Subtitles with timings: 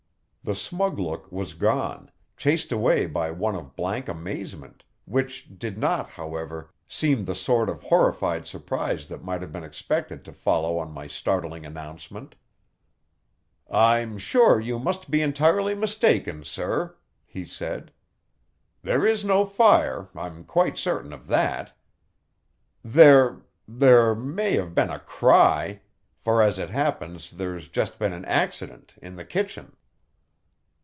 [0.43, 6.09] The smug look was gone, chased away by one of blank amazement, which did not,
[6.09, 10.91] however, seem the sort of horrified surprise that might have been expected to follow on
[10.91, 12.33] my startling announcement.
[13.69, 17.91] "I'm sure you must be entirely mistaken, sir," he said.
[18.81, 21.71] "There is no fire, I'm quite certain of that.
[22.83, 25.81] There there may have been a cry,
[26.17, 29.75] for as it happens there's just been an accident in the kitchen."